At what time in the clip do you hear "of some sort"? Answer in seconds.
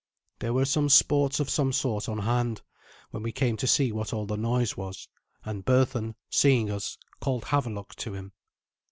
1.39-2.09